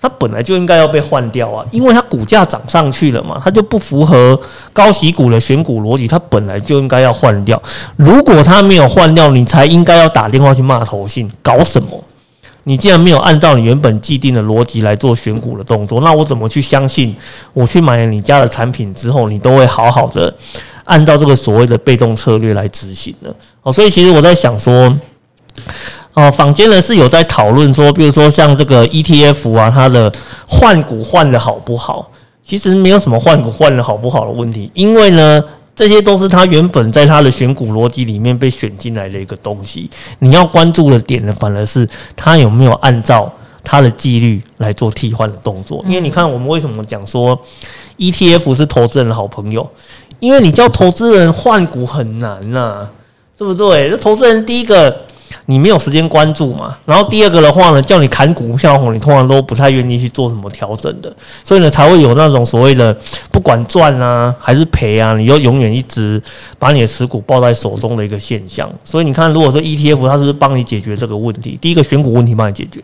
[0.00, 4.36] 它本来就应该要被换掉啊，因为它股价涨上去了嘛，它就不符合
[4.72, 7.62] 高息股的选股逻辑，它本来就应该要换掉。
[7.94, 12.02] 如果它没有换掉，你才应该要打电话去骂投信，搞什么？
[12.64, 17.14] 你既然没有按照你原本既定的逻辑来做选股的动作，那我怎么去相信
[17.52, 20.32] 我去买了你家的产品之后，你都会好好的
[20.84, 23.30] 按照这个所谓的被动策略来执行呢？
[23.62, 24.96] 哦，所以其实我在想说，
[26.14, 30.12] 哦，坊间呢是有在讨论说，比如说像这个 ETF 啊，它的
[30.48, 32.10] 换股换的好不好？
[32.44, 35.42] 其实没有什么换股换的好不好的问题，因为呢，
[35.74, 39.88] 这些都是他原本在他的选股逻辑里面被选进来的一个东西。
[40.18, 43.32] 你要关注的点呢，反而是他有没有按照
[43.64, 45.82] 他的纪律来做替换的动作。
[45.86, 47.38] 因为你看，我们为什么讲说
[47.98, 49.68] ETF 是投资人的好朋友？
[50.20, 52.88] 因为你叫投资人换股很难呐、
[53.36, 53.90] 对不对？
[53.90, 55.02] 这投资人第一个。
[55.46, 56.76] 你没有时间关注嘛？
[56.86, 62.96] 然后第二个的话呢，叫你砍股票，你通常都不太愿意去做什么调整的，所以呢，才会有那种所谓的
[63.30, 66.22] 不管赚啊还是赔啊，你就永远一直
[66.58, 68.70] 把你的持股抱在手中的一个现象。
[68.84, 72.80] 所以你看，如果说 ETF 它是帮你解决这个问题，第一个选股问题帮你解决，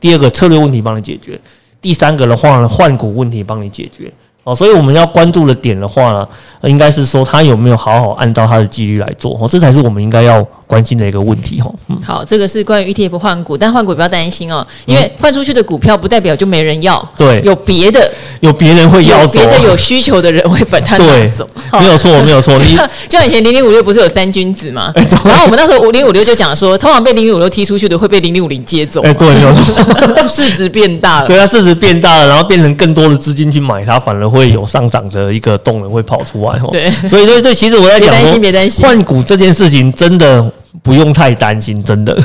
[0.00, 1.40] 第二个策略问题帮你解决，
[1.80, 4.12] 第三个的话呢，换股问题帮你解决。
[4.44, 6.26] 哦，所以我们要关注的点的话呢，
[6.62, 11.70] 应该是说他有没有好好按照他的纪律来做，哦，这才是我们应该要关心的一个问题，哈。
[11.88, 21.46] 嗯，好，这个是关于 ETF 换股，但换股不要担心哦，因为换出去的股票不代表就没人要，对，有别的，有别人会要走，别的有需求的人会把它拿走，
[21.78, 22.54] 没有错，没有错。
[22.64, 22.76] 你
[23.08, 24.92] 就像以前零零五六不是有三君子吗？
[25.24, 29.74] 然后我们那时候五零五六就讲说，通常被零零五六踢出去的会被零零五零接走，哎，对，没有错，
[30.26, 35.00] 市值变大了，对啊，市值变大了，然后变成更多的资金去买它，反而会有上涨。
[35.10, 40.48] 的一个动能会跑出来哦，对，所以所以这其实我在讲，别担心，别担心，换股这件事情真的
[40.84, 42.16] 不用太担心，真的。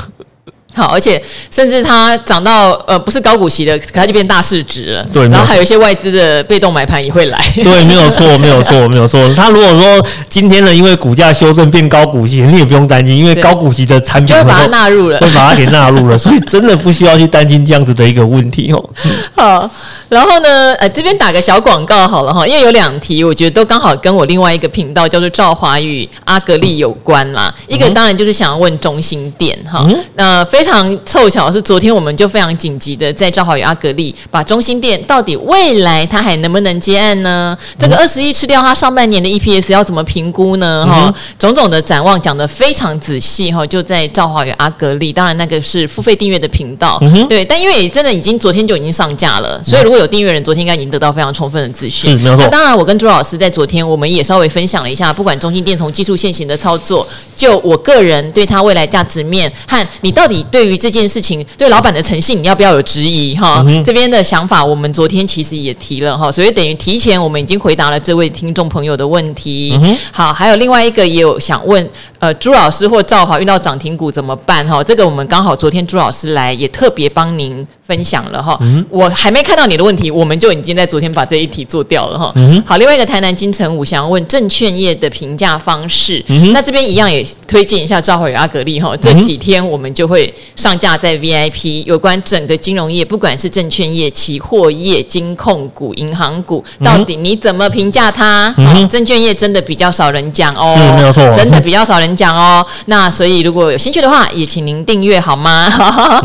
[0.75, 5.07] 好，而且甚至它涨到呃不是高股息的，可它就变大市值了。
[5.13, 7.39] 对，然后还有一些外资的被动买盘也会来。
[7.63, 9.33] 对， 没有错，没有错，没有错。
[9.35, 18.89] 它如果说今天呢，因为股价修正变高股息，你也不用担心，因为高股息的产品就会把它纳入了，会把它给纳入了，所以真的不需要去担心这样子的一个问题哦。
[19.35, 19.69] 好。
[20.07, 27.51] 然后呢，呃，这边打个小广告好了哈，因为有两题，我觉得都刚好跟我另外一个频道叫做赵华与阿格力有关啦。
[27.67, 29.83] 一个当然就是想要问中心店哈，
[30.13, 37.57] 那非常凑巧是昨天我们就非常紧急的在赵华与阿格力把中心店到底未来它还能不能接案呢？
[37.79, 40.85] 这个二十亿吃掉它上半年的 EPS 要怎么评估呢？
[40.85, 52.17] 哈，种种的展望讲得非常仔细哈，就在赵华与阿格力，当然那个是付费订阅的频道，对，但因为真的已经昨天就已经上架了，所以如果有订阅人，昨天应该已经得到非常充分的资讯。
[52.23, 63.35] 那当然，我跟朱老师在昨天，我们也稍微分享了一下，不管中心店从技术现行的操作，就我个人对他未来价值面和你到底对于这件事情对老板的诚信，你要不要有质疑？
[63.35, 69.77] 哈，嗯、这边的想法，我们昨天其实也提了哈，所以等于提前我们已经回答了这位听众朋友的问题。
[69.81, 74.67] 嗯、好，还有另外一个也有想问，呃，朱老师或赵华遇到涨停股怎么办？
[74.67, 77.65] 哈，这个我们刚好昨天朱老师来也特别帮您。
[77.87, 82.31] 分享了哈，嗯、我还没看到你的问题，我们就已经在昨天把这一题做掉了哈。
[82.35, 88.97] 嗯、好，另外一个台南金城武想要问证券业的评价方式，嗯、那这边一样也推荐一下赵华与阿格力哈。
[88.97, 98.51] 这几天我们就会上架在 VIP 有关整个金融业，不管是证券业、期货业、金控股、银行股，到底你怎么评价它？
[98.89, 102.65] 证券业真的比较少人讲哦，是没有错，真的比较少人讲哦。
[102.85, 105.71] 那所以如果有兴趣的话，也请您订阅好吗？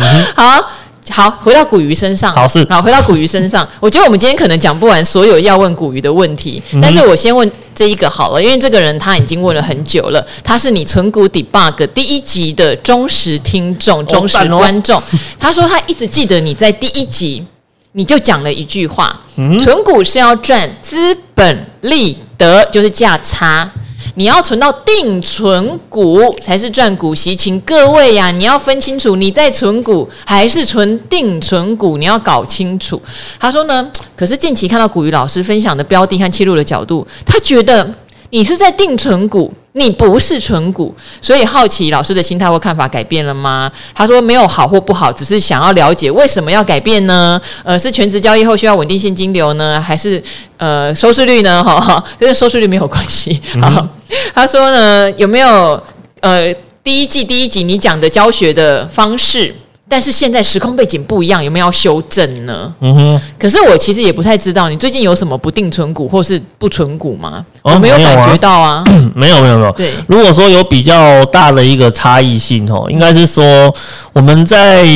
[0.01, 0.71] 嗯、 好。
[1.09, 2.33] 好，回到古鱼身上。
[2.33, 3.67] 好是好，回到古鱼身上。
[3.81, 14.99] 我觉得我们今天可能讲不完所有要问古鱼的问题，嗯、但是我先问这一个好了，因为这个人他已经问了很久了，他是你存股 debug 第一集的忠实听众、忠实观众。
[14.99, 17.45] 哦哦、他说他一直记得你在第一集
[17.93, 23.69] 你就讲了一句话：嗯、存股是要赚资本利得，就是价差。
[24.15, 33.01] 你要存到定存股才是赚股息，请各位呀、你要分清楚，你在存股还是存定存股，你要搞清楚。
[33.39, 37.89] 他说呢，可是近期看到古雨老师分享的标的和切入的角度，他觉得
[38.31, 39.53] 你是在定存股。
[39.75, 43.71] 你不是存股，所以好奇老师的心态或看法改变了吗？
[43.95, 47.41] 他说没有好或不好，只是想要了解为什么要改变呢？
[47.63, 50.21] 呃，是全职交易后需要稳定现金流呢，还是
[50.57, 51.63] 呃收视率呢？
[51.63, 53.41] 哈哈，跟收视率没有关系。
[53.63, 53.89] 好，嗯、
[54.35, 55.81] 他说呢，有没有
[56.19, 59.55] 呃第一季第一集你讲的教学的方式？
[59.91, 62.73] 但是现在时空背景不一样，有没有要修正呢？
[62.79, 63.21] 嗯哼。
[63.37, 67.45] 可是我其实也不太知道，你最近有什么不定存股或是不存股吗？
[67.63, 68.85] 哦、我没有感觉到啊。
[69.17, 69.73] 没有没有没有。
[69.73, 73.75] 对，如果说有比较大的一个差异性哦，应该是说
[74.13, 74.87] 我们在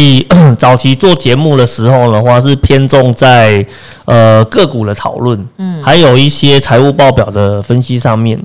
[0.57, 3.67] 早期做节目的时候的话，是偏重在
[4.05, 8.41] 呃个股的讨论，嗯，还有一些财务报表的分析上面。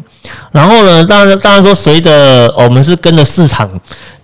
[0.52, 3.70] 然后呢，当然当然说随着我们是跟着市场。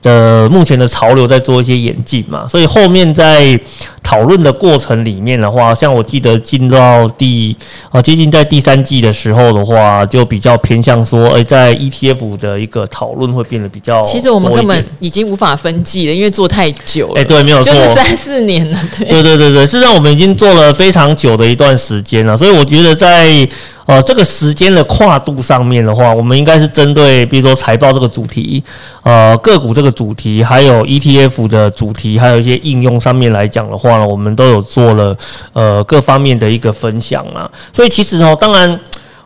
[0.06, 2.15] 的目前的潮流在做一些演进。
[2.16, 3.60] 性嘛，所以后面在
[4.04, 7.56] 讨论的过程里面的话，像我记得进到第
[7.90, 14.04] 啊接近在第三季的时候的话，就比较偏向说，哎，在 ETF 的一个讨论会变得比较。
[14.04, 17.22] 其实我们根本已经无法分季了，因为做太久了。
[17.22, 18.80] 哎，对，没有错，就是三四年了。
[18.98, 23.48] 对，对对对对，事实上我们已经做了非常久的一段时间了，所以我觉得在。
[23.86, 28.64] 呃，这个时间的跨度上面的话，我们应该是针对，比如说财报这个主题，
[29.04, 35.16] 呃，个股这个主题，还有 ETF 的主题，还有一些应用上面来讲的话呢，我们都有做了
[35.54, 37.48] 呃各方面的一个分享啊。
[37.72, 38.80] 所以其实哦，当然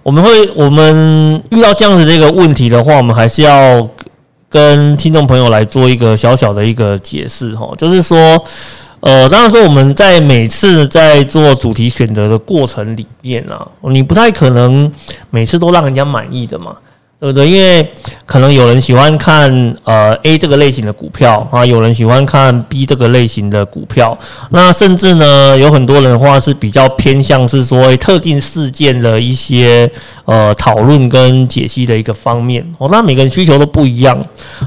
[0.04, 3.88] 我们会我们遇到这样子的一个问题的话，我们还是要
[4.50, 8.43] 跟听众朋友来做一个小小的一个解释哈，就是说。
[9.02, 14.92] 呃，当然说我们在每次在做主题选择的过程里面啊，你不太可能
[15.30, 16.76] 每次都让人家满意的嘛。
[17.20, 17.50] 对不对？
[17.50, 17.86] 因为
[18.26, 24.18] 可能有人喜欢看呃 A 这个类型的股票啊，有人喜欢看 B 这个类型的股票。
[24.52, 29.92] 那甚至呢，有很多人的话是比较偏向是说特定事件的一些
[30.24, 32.88] 呃讨论跟解析的一个方面哦。
[32.90, 34.18] 那每个人需求都不一样。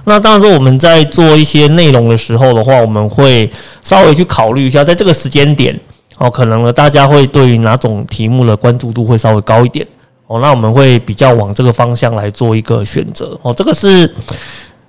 [0.05, 3.51] 那当然说我们在做一些内容的时候的话，我们会
[3.83, 5.75] 稍微去考虑一下，在这个时间点
[6.19, 9.87] 哦，可能呢大家会对于哪种题目的关注度会稍微高一点。
[10.33, 13.38] 哦，那我们会比较往这个方向来做一个选择。
[13.42, 14.11] 哦，这个是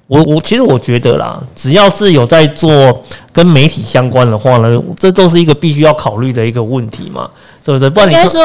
[0.07, 3.03] 我我其实我觉得啦，只要是有在做
[3.33, 7.29] 跟媒体相关的话呢，这都是一个必须要考虑的一个问题嘛，
[7.65, 7.89] 对不对？
[7.89, 8.41] 不然你应该说，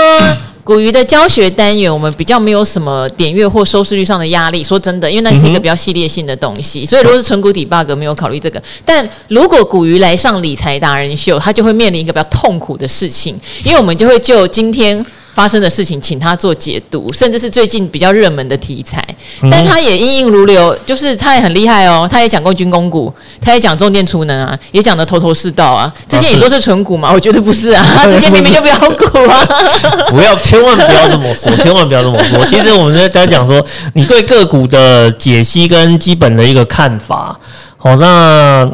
[0.65, 4.65] 古鱼的教学单元，我们比较没有什么点阅或收视率上的压力。
[4.65, 8.61] 说真的，因为那是一个比较系列性的东西，所以如果是纯股 debug 没有考虑这个。
[8.85, 15.07] 但如果古鱼来上理财达人秀，他就会面临一个比较痛苦的事情，因为我们就会就今天。
[15.39, 19.01] 发生的事情，请他做解读，甚至是最近比较热门的题材，
[19.49, 25.95] 但他也应应如流，就是他也很厉害哦，他也讲过军工股，他也讲重电储能啊，也讲的头头是道啊。
[26.09, 27.13] 这些你说是纯股吗？
[27.15, 29.47] 我觉得不是啊， 这些明明就标股啊！
[30.11, 32.45] 不要，千万不要这么说，千万不要这么说。
[32.45, 37.39] 其实我们在在讲说，你对个股的解析跟基本的一个看法，
[37.77, 38.69] 好，那。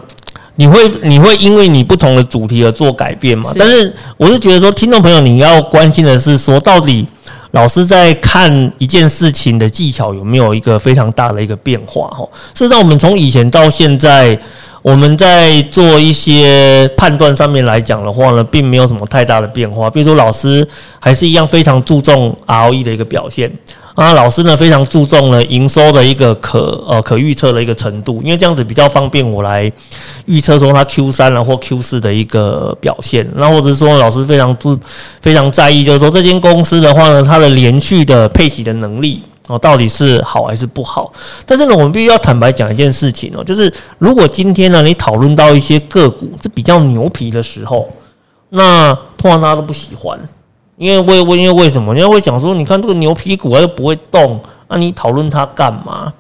[0.57, 3.51] 你会你会因为你不同的主题而做改变吗？
[3.59, 7.07] 但是我是觉得说，听众朋友你要关心的是说，到底
[7.51, 12.09] 老师在看一件事情的技巧有没有一个非常大的一个变化？
[12.09, 14.39] 哈，事实上，我们从以前到现在，
[14.83, 19.91] 我们在做一些判断上面来讲的话呢，并没有什么太大的变化。
[19.91, 20.67] 比如说，老师
[21.01, 23.51] 还是一样非常注重 ROE 的一个表现。
[23.95, 29.71] 啊，老师呢非常注重了营收的一个可呃可预测的一个程度，因为这样子比较方便我来
[30.27, 33.25] 预测说它 Q 三然或 Q 四的一个表现。
[33.37, 34.77] 那或者是说老师非常注
[35.21, 41.13] 非常在意，就是说这间公司的话呢，它的连续的配息的能力哦，到底是好还是不好？
[41.47, 47.89] 但是呢，我们必须要坦白讲一件事情哦，就是如果今天呢你讨论到一些个股是比较牛皮的时候，
[48.49, 50.19] 那通常大家都不喜欢。
[50.77, 51.95] 因为为为因为为什么？
[51.95, 56.13] 因为会讲说，你看这个牛皮股它又不会动，那你讨论它干嘛？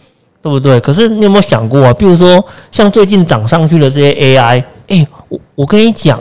[0.42, 0.78] 对不对？
[0.80, 1.92] 可是你有没有想过啊？
[1.94, 6.20] 比如说像最近涨上去的这些 AI，哎，我我跟你讲。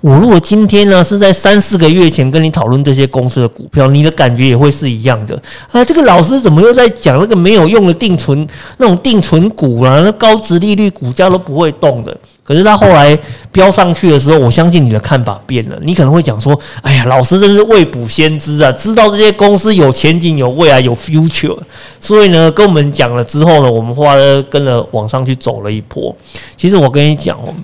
[0.00, 5.34] 我如果今天呢是在三四个月前跟你讨论这些公司的股票，你的感觉也会是一样的
[5.72, 5.84] 啊。
[5.84, 10.00] 这个老师怎么又在讲那个没有用的定存那种定存股啊？
[10.04, 12.16] 那高值利率股价都不会动的。
[12.48, 13.14] 可是他后来
[13.52, 15.78] 飙上去的时候，我相信你的看法变了。
[15.82, 21.58] 你可能会讲说：“哎呀，老师真是未卜先知啊，知道这些公司有前景、有未来、有 future。”
[22.00, 26.16] 所以呢，跟我们讲了之后呢，我们后来跟着往上去走了一波。
[26.56, 27.54] 其实我跟你讲哦，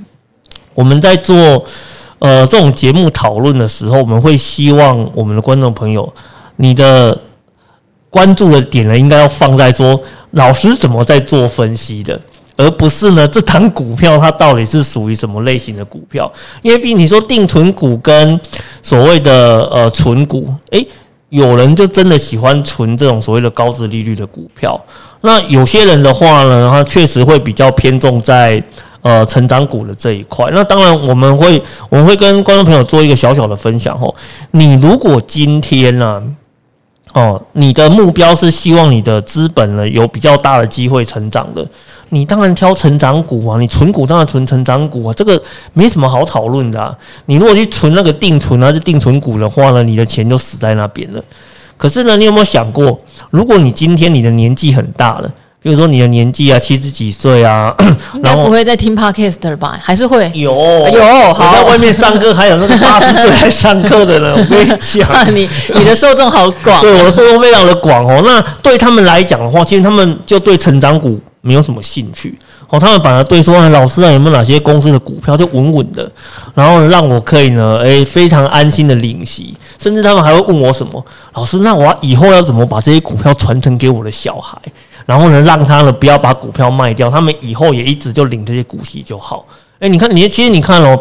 [0.74, 1.64] 我们在做。
[2.20, 6.10] 呃，这种节目讨论的时候，我们会希望我们的观众朋友，
[6.56, 7.20] 你的
[8.08, 12.18] 关注的点呢，应该要放在说老师怎么在做分析的，
[12.56, 16.30] 而不是呢这档股票它到底是属于什么类型的股票。
[16.62, 18.40] 因为毕竟你说定存股跟
[18.82, 20.86] 所谓的呃存股，诶，
[21.30, 24.80] 有人就真的喜欢存这种所谓的高值利率的股票，
[25.20, 28.62] 那有些人的话呢，他确实会比较偏重在。
[29.04, 34.14] 呃，成长股的这一块，那当然我们会我们会跟观众朋友做一个小小的分享吼。
[34.52, 36.22] 你如果今天呢，
[37.14, 41.64] 哦，你的目标是希望你的资本呢有比较大的机会成长的，
[42.08, 45.40] 你当然挑成长股啊，你存股当然存成长股啊，这个
[45.72, 46.92] 没什么好讨论的啊。
[47.26, 51.22] 你如果去存那个定存啊，是定存股的话呢，你的钱就死在那边了。
[51.76, 52.98] 可是呢，你有没有想过，
[53.30, 55.32] 如果你今天你的年纪很大了？
[55.64, 57.74] 比如说你的年纪啊，七十几岁啊，
[58.12, 59.80] 应该不会再听 podcast 了吧？
[59.82, 60.52] 还是会有
[60.92, 61.32] 有？
[61.32, 68.20] 好，在外面上课还有那个八十岁来上课的人， 我跟你讲，你你的受众好广，对，我的受众非常的广哦。
[68.26, 72.38] 那对他们来讲的话，其实他们就对成长股没有什么兴趣。
[72.68, 76.10] 哦，他们反而对说，哎，老师啊，有没有哪些公司的股票就稳稳的，
[76.52, 81.02] 然后让我可以呢，哎，非常安心的领息，甚至他们还会问我什么，
[81.32, 84.58] 老师，那我以后要怎么把这些股票传承给我的小孩，
[85.06, 89.46] 然后呢，让他呢不要把股票卖掉，他们以后也一直就领这些股息就好。
[89.78, 90.98] 哎，你看，你其实你看哦，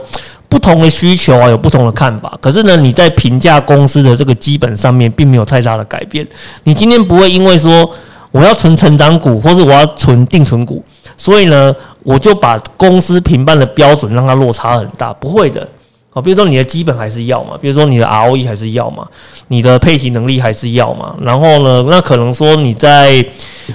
[0.49, 6.27] 不同的需求啊，有不同的看法，可是呢，你在评价公司的这个基本上面，并没有太大的改变。
[6.63, 7.89] 你今天不会因为说
[8.31, 10.83] 我要存成长股，或是我要存定存股。
[11.15, 11.73] 所以呢，
[12.03, 15.65] 我就把公司评判的标准让它落差很大，不会的。
[16.13, 19.07] 哦，比如说你的基本还是要嘛，比如说你的 ROE 还是要嘛，
[19.47, 21.15] 你的配型能力还是要嘛。
[21.21, 23.25] 然后呢，那可能说你在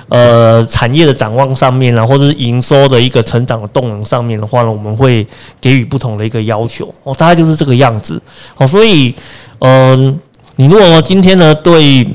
[0.09, 5.27] 呃产业的展望上面啊，或者是营收的一个成长的动能上面的话呢，我们会
[5.61, 6.95] 给予不同的一个要求。
[7.03, 8.23] 哦，大概就是这个样子。
[8.55, 9.15] 好，所以
[9.59, 10.19] 嗯、
[10.57, 12.07] 你如果今天呢对。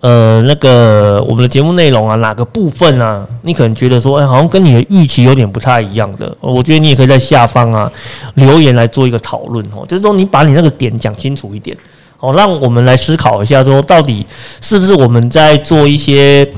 [0.00, 7.90] 呃，那个我们的节目内容啊，哪个部分啊，你可能觉得说，哎，好像跟你的预期有点不太一样的，我觉得你也可以在下方啊
[8.34, 9.84] 留言来做一个讨论哦。
[9.88, 11.76] 就是说，你把你那个点讲清楚一点，
[12.20, 14.24] 哦，让我们来思考一下，说到底
[14.60, 16.48] 是不是我们在做一些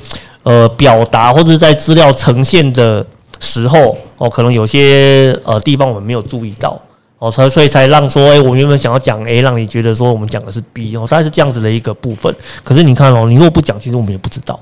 [0.43, 3.05] 呃表达或者在资料呈现的
[3.39, 6.79] 时候，哦，可能有些呃地方我们没有注意到。
[7.21, 12.35] 哦，所所以才让说，诶、欸，我原本想要讲 A，让你觉得说我们讲的是 B 哦，大概是这样子的一个部分。
[12.65, 14.59] 可是你看哦，你如果不讲，其实我们也不知道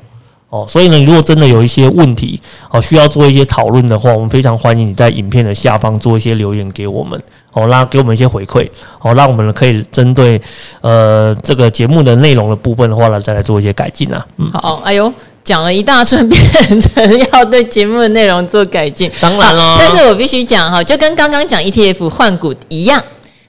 [0.49, 0.67] 哦。
[0.69, 8.69] 所以呢，你如果真的有一些问题哦，需要做一些讨论的话，我们非常欢迎你在影片的下方做一些留言给我们哦，那给我们一些回馈
[9.01, 10.43] 哦，让我们可以针对
[10.81, 14.27] 呃这个节目的内容的部分的话呢，再来做一些改进啊。
[14.39, 15.13] 嗯，好，哎呦。
[15.49, 16.39] 讲了一大串，变
[16.79, 19.79] 成要对节目的内容做改进，当然了。
[19.81, 23.03] 但是我必须讲哈，就跟刚刚讲 ETF 换股一样。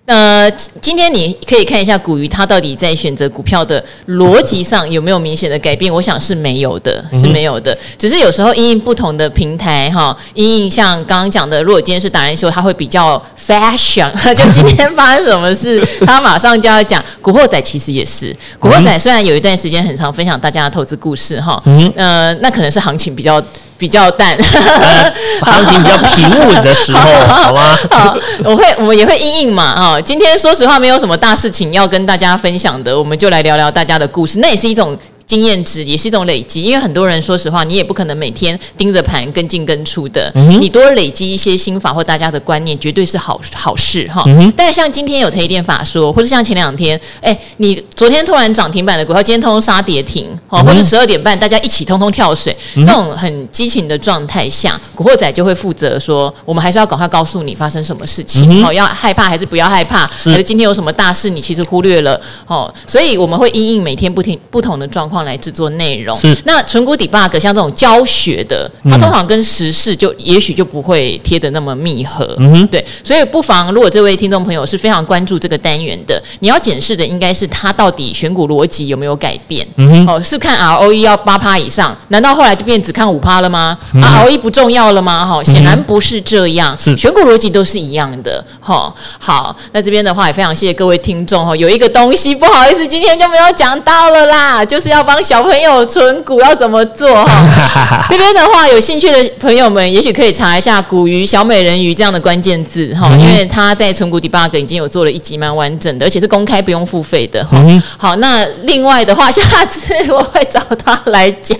[0.09, 0.49] 呃，
[0.81, 5.93] 今天你可以看一下古鱼，他到底在选择股票的逻辑上有没有明显的改变？
[5.93, 7.77] 我想是没有的，是没有的。
[7.95, 17.05] 只是有时候因应不同的平台哈，因应像刚刚讲的，如果今天是达人秀，他会比较 fashion， 就今天发生什么事， 他马上就要讲。
[17.21, 21.61] 古惑仔其实也是，古惑仔虽然有一段时间很常分享大家的投资故事哈，
[21.95, 23.39] 呃，那可能是行情比较。
[23.79, 24.37] 比较淡，
[25.41, 26.99] 行情比较平稳的时候，
[27.33, 27.75] 好吗？
[27.89, 30.01] 好，我会，我们也会应应嘛，哈。
[30.01, 34.95] 今天说实话，没有什么大事情要跟大家分享的，我们就来聊聊大家的故事，那也是一种。
[35.29, 40.31] 经验值也是一种累积，因为很多人说实话，你也不可能每天盯着盘跟进跟出的。
[40.33, 44.23] 嗯、你多累积一些心法或大家的观念，绝对是好好事哈。
[44.25, 60.09] 嗯、但是像今天有推电法说，或者像前两天，哎，你昨天突然涨停板的股票，今天通通杀跌停，哦，或者十二点半大家一起通通跳水，嗯、这种很激情的状态下，古惑仔就会负责说，我们还是要赶快告诉你发生什么事情，好、嗯，要害怕还是不要害怕？
[60.17, 62.19] 是还是今天有什么大事你其实忽略了？
[62.47, 66.17] 哦，所以我们会因应每天不停不同的状况来制作内容。
[66.19, 72.35] 是那纯股 debug 像这种教学的，它通常跟时事就也许就不会贴的那么密合。
[72.37, 79.67] 嗯哼，对，所以不妨如果这位听众朋友是非常关注这个单元的，你要检视的应该是它到底选股逻辑有没有改变。
[79.75, 83.77] 嗯哼，哦，是看 ROE 要八趴以上，难道后来就变只看五趴了吗？
[83.93, 85.25] 嗯、ROE 不重要了吗？
[85.25, 86.77] 哈，显然不是这样。
[86.77, 88.43] 是选股逻辑都是一样的。
[88.59, 95.39] 哈，好，那这边的话也非常谢谢各位听众哈，有一个东西不好意思，今天就没有讲到了啦，就是要帮小。
[95.49, 98.05] 朋友存股要怎么做哈？
[98.07, 107.57] 这边的话，有兴趣的朋友们，也许可以查一下“股鱼小美人鱼”这样的关键字哈，因为他在存股 debug 已经有做了一集蛮完整的，而且是公开不用付费的哈。
[107.97, 111.57] 好，那另外的话，下次我会找他来讲。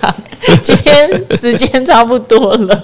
[0.61, 2.83] 今天时间差不多了，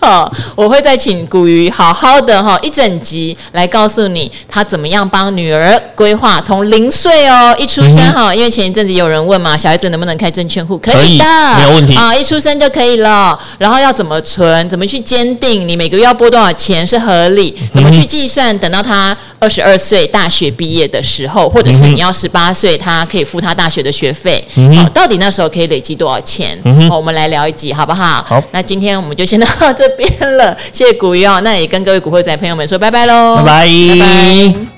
[0.00, 10.78] 好，我会再请古鱼好好的哈一整集来告诉你他怎么样帮女儿规划从零岁哦一出生哈，因为前一阵子有人问嘛，小孩子能不能开证券户？
[10.78, 11.24] 可以的，
[11.58, 13.38] 没有问题啊，一出生就可以了。
[13.58, 14.68] 然后要怎么存？
[14.68, 15.68] 怎么去坚定？
[15.68, 17.54] 你每个月要拨多少钱是合理？
[17.74, 18.56] 怎么去计算？
[18.58, 24.42] 等到他二十二岁大学毕业的时候，或者是你要十八岁，他可以付他大学的学费。
[24.76, 26.58] 好，到底那时候可以累积多少钱？
[26.88, 28.24] 好，我们来聊一集好不好？
[28.26, 30.56] 好，那今天我们就先到这边了。
[30.72, 34.69] 谢谢古玉哦，那也跟各位古惑仔朋友们说拜拜喽，拜拜，拜拜。